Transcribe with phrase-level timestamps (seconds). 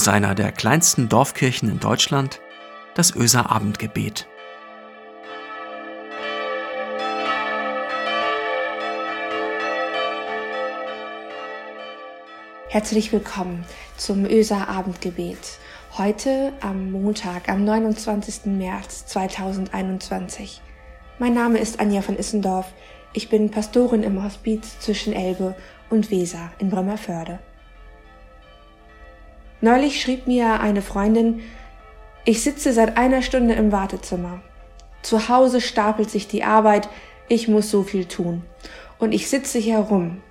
[0.00, 2.40] aus einer der kleinsten Dorfkirchen in Deutschland,
[2.94, 4.26] das Öser Abendgebet.
[12.70, 13.66] Herzlich willkommen
[13.98, 15.58] zum Öser Abendgebet.
[15.98, 18.46] Heute am Montag, am 29.
[18.46, 20.62] März 2021.
[21.18, 22.72] Mein Name ist Anja von Issendorf.
[23.12, 25.54] Ich bin Pastorin im Hospiz zwischen Elbe
[25.90, 27.38] und Weser in Bremerförde.
[29.60, 31.42] Neulich schrieb mir eine Freundin,
[32.24, 34.40] ich sitze seit einer Stunde im Wartezimmer.
[35.02, 36.88] Zu Hause stapelt sich die Arbeit,
[37.28, 38.42] ich muss so viel tun.
[38.98, 40.22] Und ich sitze hier rum.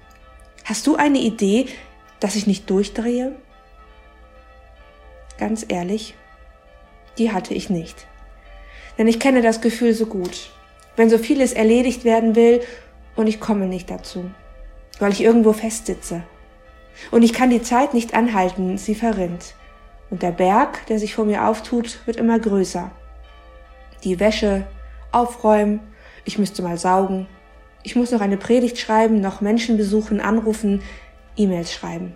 [0.66, 1.68] Hast du eine Idee,
[2.20, 3.36] dass ich nicht durchdrehe?
[5.38, 6.16] Ganz ehrlich,
[7.18, 8.08] die hatte ich nicht.
[8.98, 10.52] Denn ich kenne das Gefühl so gut.
[10.96, 12.62] Wenn so vieles erledigt werden will
[13.16, 14.30] und ich komme nicht dazu,
[15.00, 16.24] weil ich irgendwo festsitze.
[17.12, 19.56] Und ich kann die Zeit nicht anhalten, sie verrinnt.
[20.10, 22.92] Und der Berg, der sich vor mir auftut, wird immer größer.
[24.04, 24.66] Die Wäsche,
[25.12, 25.80] aufräumen,
[26.26, 27.28] ich müsste mal saugen,
[27.84, 30.82] ich muss noch eine Predigt schreiben, noch Menschen besuchen, anrufen,
[31.36, 32.16] E-Mails schreiben.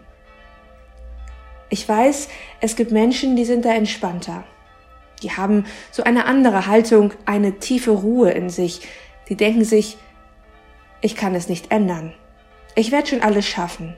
[1.69, 2.27] Ich weiß,
[2.59, 4.43] es gibt Menschen, die sind da entspannter.
[5.23, 8.81] Die haben so eine andere Haltung, eine tiefe Ruhe in sich.
[9.29, 9.97] Die denken sich,
[11.01, 12.13] ich kann es nicht ändern.
[12.75, 13.95] Ich werde schon alles schaffen.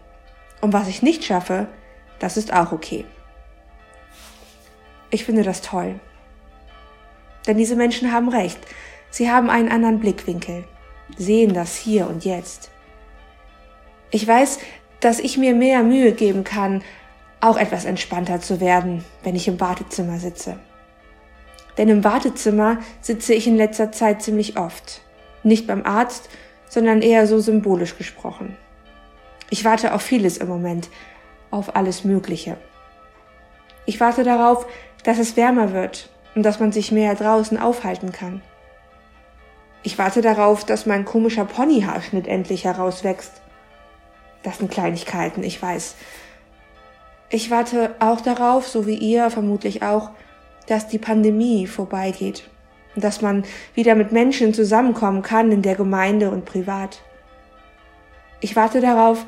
[0.65, 1.67] Und was ich nicht schaffe,
[2.17, 3.05] das ist auch okay.
[5.11, 5.99] Ich finde das toll.
[7.45, 8.57] Denn diese Menschen haben recht.
[9.11, 10.63] Sie haben einen anderen Blickwinkel,
[11.19, 12.71] sehen das hier und jetzt.
[14.09, 14.57] Ich weiß,
[15.01, 16.81] dass ich mir mehr Mühe geben kann,
[17.41, 20.57] auch etwas entspannter zu werden, wenn ich im Wartezimmer sitze.
[21.77, 25.01] Denn im Wartezimmer sitze ich in letzter Zeit ziemlich oft.
[25.43, 26.27] Nicht beim Arzt,
[26.67, 28.57] sondern eher so symbolisch gesprochen.
[29.49, 30.89] Ich warte auf vieles im Moment,
[31.51, 32.57] auf alles Mögliche.
[33.85, 34.65] Ich warte darauf,
[35.03, 38.41] dass es wärmer wird und dass man sich mehr draußen aufhalten kann.
[39.83, 43.41] Ich warte darauf, dass mein komischer Ponyhaarschnitt endlich herauswächst
[44.45, 45.95] das sind Kleinigkeiten, ich weiß.
[47.29, 50.11] Ich warte auch darauf, so wie ihr vermutlich auch,
[50.67, 52.47] dass die Pandemie vorbeigeht
[52.95, 57.01] und dass man wieder mit Menschen zusammenkommen kann in der Gemeinde und privat.
[58.45, 59.25] Ich warte darauf,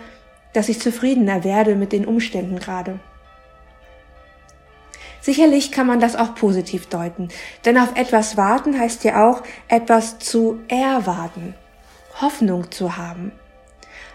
[0.54, 3.00] dass ich zufriedener werde mit den Umständen gerade.
[5.22, 7.30] Sicherlich kann man das auch positiv deuten,
[7.66, 11.56] denn auf etwas warten heißt ja auch etwas zu erwarten,
[12.22, 13.32] Hoffnung zu haben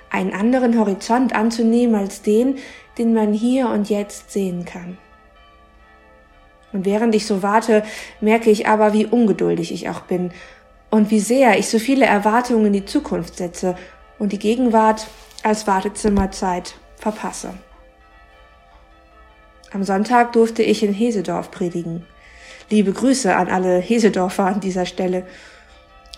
[0.09, 2.59] einen anderen Horizont anzunehmen als den,
[2.97, 4.99] den man hier und jetzt sehen kann.
[6.73, 7.83] Und während ich so warte,
[8.21, 10.31] merke ich aber, wie ungeduldig ich auch bin
[10.93, 13.75] und wie sehr ich so viele Erwartungen in die Zukunft setze
[14.19, 15.06] und die Gegenwart
[15.43, 17.55] als Wartezimmerzeit verpasse.
[19.73, 22.06] Am Sonntag durfte ich in Hesedorf predigen.
[22.71, 25.27] Liebe Grüße an alle Hesedorfer an dieser Stelle.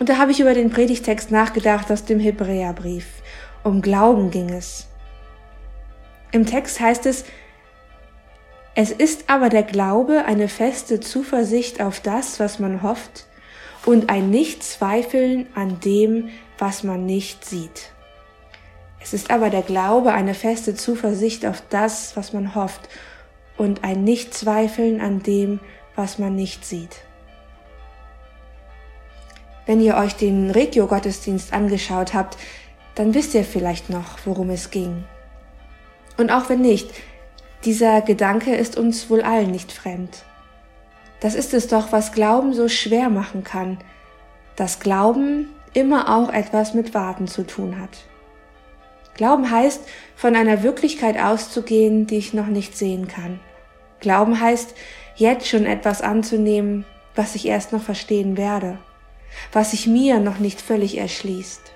[0.00, 3.06] Und da habe ich über den Predigtext nachgedacht aus dem Hebräerbrief
[3.64, 4.86] um Glauben ging es.
[6.30, 7.24] Im Text heißt es,
[8.76, 13.26] es ist aber der Glaube eine feste Zuversicht auf das, was man hofft,
[13.86, 16.28] und ein Nichtzweifeln an dem,
[16.64, 17.90] was man nicht sieht.
[18.98, 22.88] Es ist aber der Glaube eine feste Zuversicht auf das, was man hofft,
[23.58, 25.60] und ein Nichtzweifeln an dem,
[25.94, 27.02] was man nicht sieht.
[29.66, 32.38] Wenn ihr euch den Regio-Gottesdienst angeschaut habt,
[32.94, 35.04] dann wisst ihr vielleicht noch, worum es ging.
[36.16, 36.88] Und auch wenn nicht,
[37.66, 40.24] dieser Gedanke ist uns wohl allen nicht fremd.
[41.20, 43.76] Das ist es doch, was Glauben so schwer machen kann,
[44.56, 48.06] dass Glauben immer auch etwas mit Warten zu tun hat.
[49.14, 49.82] Glauben heißt,
[50.16, 53.38] von einer Wirklichkeit auszugehen, die ich noch nicht sehen kann.
[54.00, 54.74] Glauben heißt,
[55.16, 58.78] jetzt schon etwas anzunehmen, was ich erst noch verstehen werde,
[59.52, 61.74] was sich mir noch nicht völlig erschließt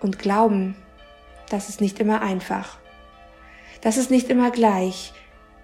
[0.00, 0.74] und glauben,
[1.50, 2.78] das ist nicht immer einfach.
[3.80, 5.12] Das ist nicht immer gleich.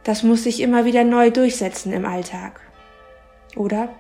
[0.05, 2.61] Das muss sich immer wieder neu durchsetzen im Alltag.
[3.57, 3.91] Oder?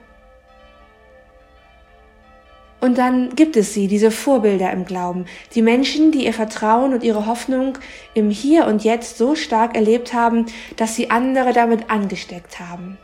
[2.88, 7.04] Und dann gibt es sie, diese Vorbilder im Glauben, die Menschen, die ihr Vertrauen und
[7.04, 7.76] ihre Hoffnung
[8.14, 10.46] im Hier und Jetzt so stark erlebt haben,
[10.76, 12.96] dass sie andere damit angesteckt haben.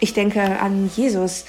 [0.00, 1.46] Ich denke an Jesus,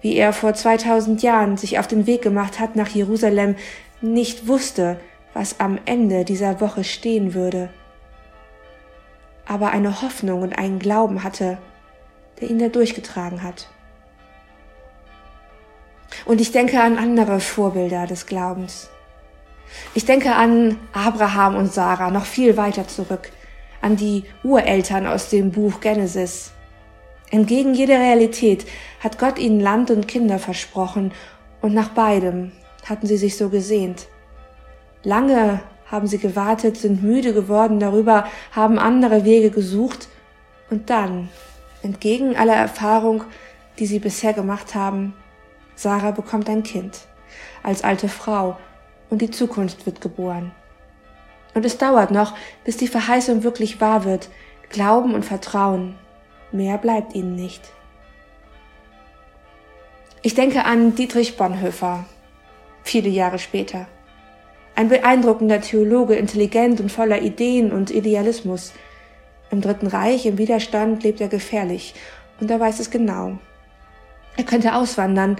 [0.00, 3.56] wie er vor 2000 Jahren sich auf den Weg gemacht hat nach Jerusalem,
[4.00, 4.98] nicht wusste,
[5.34, 7.68] was am Ende dieser Woche stehen würde,
[9.44, 11.58] aber eine Hoffnung und einen Glauben hatte,
[12.40, 13.68] der ihn da durchgetragen hat.
[16.24, 18.88] Und ich denke an andere Vorbilder des Glaubens.
[19.94, 23.30] Ich denke an Abraham und Sarah noch viel weiter zurück,
[23.80, 26.52] an die Ureltern aus dem Buch Genesis.
[27.30, 28.66] Entgegen jeder Realität
[29.00, 31.12] hat Gott ihnen Land und Kinder versprochen
[31.62, 32.52] und nach beidem
[32.84, 34.06] hatten sie sich so gesehnt.
[35.02, 40.08] Lange haben sie gewartet, sind müde geworden darüber, haben andere Wege gesucht
[40.70, 41.28] und dann,
[41.82, 43.24] entgegen aller Erfahrung,
[43.78, 45.14] die sie bisher gemacht haben,
[45.82, 47.00] Sarah bekommt ein Kind
[47.64, 48.56] als alte Frau
[49.10, 50.52] und die Zukunft wird geboren.
[51.54, 52.34] Und es dauert noch,
[52.64, 54.28] bis die Verheißung wirklich wahr wird.
[54.70, 55.96] Glauben und Vertrauen.
[56.52, 57.62] Mehr bleibt ihnen nicht.
[60.22, 62.04] Ich denke an Dietrich Bonhoeffer,
[62.84, 63.86] viele Jahre später.
[64.76, 68.72] Ein beeindruckender Theologe, intelligent und voller Ideen und Idealismus.
[69.50, 71.94] Im Dritten Reich, im Widerstand, lebt er gefährlich
[72.40, 73.38] und er weiß es genau.
[74.36, 75.36] Er könnte auswandern,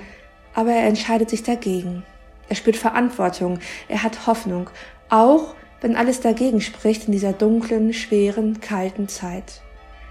[0.55, 2.05] aber er entscheidet sich dagegen.
[2.49, 3.59] Er spürt Verantwortung,
[3.89, 4.71] er hat Hoffnung,
[5.09, 9.63] auch wenn alles dagegen spricht in dieser dunklen, schweren, kalten Zeit.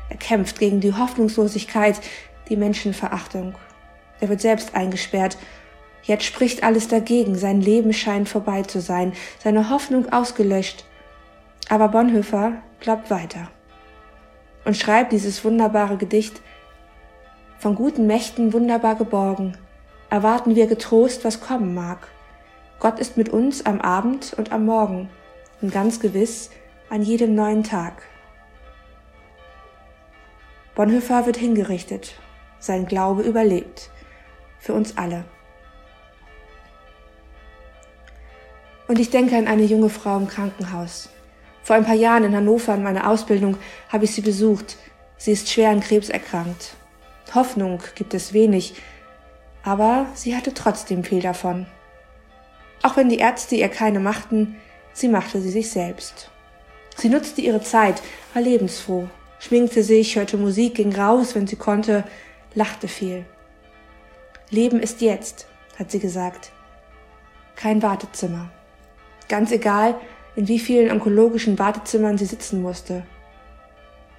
[0.10, 2.02] Er kämpft gegen die Hoffnungslosigkeit,
[2.50, 3.56] die Menschenverachtung.
[4.20, 5.38] Er wird selbst eingesperrt.
[6.04, 10.86] Jetzt spricht alles dagegen, sein Leben scheint vorbei zu sein, seine Hoffnung ausgelöscht.
[11.70, 13.50] Aber Bonhoeffer glaubt weiter
[14.66, 16.42] und schreibt dieses wunderbare Gedicht,
[17.58, 19.58] von guten Mächten wunderbar geborgen,
[20.12, 22.10] erwarten wir getrost, was kommen mag.
[22.80, 25.10] Gott ist mit uns am Abend und am Morgen
[25.62, 26.52] und ganz gewiss
[26.90, 28.04] an jedem neuen Tag.
[30.76, 32.16] Bonhoeffer wird hingerichtet,
[32.60, 33.90] sein Glaube überlebt,
[34.60, 35.24] für uns alle.
[38.88, 41.10] Und ich denke an eine junge Frau im Krankenhaus.
[41.64, 44.76] Vor ein paar Jahren in Hannover in meiner Ausbildung habe ich sie besucht.
[45.16, 46.74] Sie ist schwer an Krebs erkrankt.
[47.34, 48.76] Hoffnung gibt es wenig,
[49.64, 51.66] aber sie hatte trotzdem viel davon.
[52.84, 54.56] Auch wenn die Ärzte ihr keine machten,
[54.94, 56.32] sie machte sie sich selbst.
[56.96, 58.02] Sie nutzte ihre Zeit,
[58.34, 59.08] war lebensfroh,
[59.40, 62.04] schminkte sich, hörte Musik, ging raus, wenn sie konnte,
[62.54, 63.26] lachte viel.
[64.50, 65.48] Leben ist jetzt,
[65.78, 66.52] hat sie gesagt.
[67.56, 68.50] Kein Wartezimmer.
[69.30, 69.96] Ganz egal,
[70.36, 73.04] in wie vielen onkologischen Wartezimmern sie sitzen musste.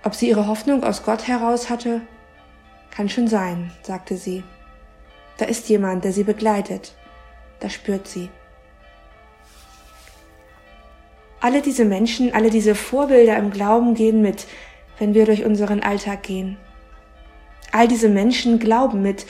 [0.05, 2.01] Ob sie ihre Hoffnung aus Gott heraus hatte?
[2.91, 4.43] Kann schon sein, sagte sie.
[5.43, 6.95] Da ist jemand, der sie begleitet.
[7.59, 8.31] Da spürt sie.
[11.41, 14.47] Alle diese Menschen, alle diese Vorbilder im Glauben gehen mit,
[15.01, 16.59] wenn wir durch unseren Alltag gehen.
[17.73, 19.27] All diese Menschen glauben mit,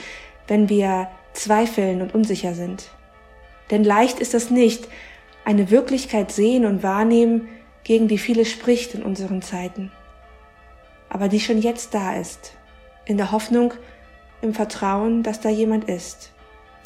[0.47, 2.91] wenn wir zweifeln und unsicher sind.
[3.71, 4.87] Denn leicht ist es nicht,
[5.45, 7.47] eine Wirklichkeit sehen und wahrnehmen,
[7.83, 9.91] gegen die vieles spricht in unseren Zeiten,
[11.09, 12.53] aber die schon jetzt da ist,
[13.05, 13.73] in der Hoffnung,
[14.43, 16.31] im Vertrauen, dass da jemand ist,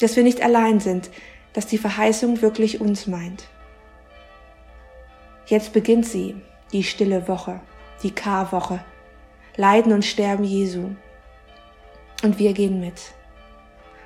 [0.00, 1.10] dass wir nicht allein sind,
[1.52, 3.48] dass die Verheißung wirklich uns meint.
[5.46, 6.36] Jetzt beginnt sie,
[6.72, 7.60] die stille Woche,
[8.02, 8.80] die Karwoche,
[9.56, 10.90] Leiden und Sterben Jesu.
[12.22, 13.12] Und wir gehen mit.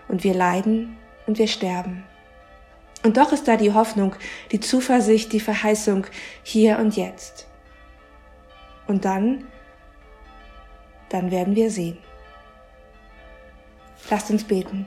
[0.08, 0.96] Und wir leiden
[1.26, 2.04] und wir sterben.
[3.02, 4.14] Und doch ist da die Hoffnung,
[4.52, 6.06] die Zuversicht, die Verheißung
[6.42, 7.48] hier und jetzt.
[8.86, 9.44] Und dann,
[11.08, 11.98] dann werden wir sehen.
[14.10, 14.86] Lasst uns beten.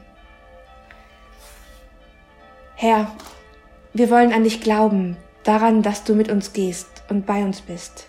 [2.75, 3.11] Herr,
[3.93, 8.07] wir wollen an dich glauben, daran, dass du mit uns gehst und bei uns bist.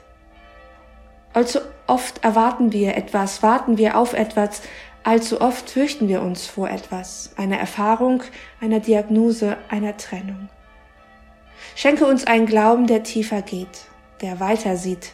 [1.33, 4.62] Allzu oft erwarten wir etwas, warten wir auf etwas,
[5.04, 8.23] allzu oft fürchten wir uns vor etwas, einer Erfahrung,
[8.61, 10.49] einer Diagnose, einer Trennung.
[11.75, 13.87] Schenke uns einen Glauben, der tiefer geht,
[14.23, 15.12] der weiter sieht,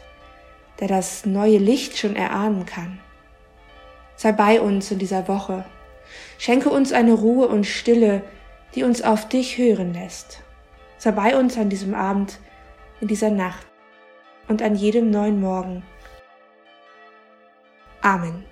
[0.81, 3.01] der das neue Licht schon erahnen kann.
[4.17, 5.65] Sei bei uns in dieser Woche.
[6.39, 8.23] Schenke uns eine Ruhe und Stille,
[8.75, 10.43] die uns auf dich hören lässt
[11.03, 12.39] sei bei uns an diesem Abend,
[13.01, 13.67] in dieser Nacht
[14.47, 15.83] und an jedem neuen Morgen.
[18.03, 18.45] Amen.